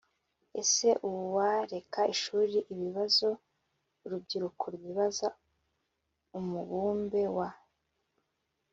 [0.61, 3.29] Ese uwareka ishuri Ibibazo
[4.03, 5.27] urubyiruko rwibaza
[6.37, 7.49] Umubumbe wa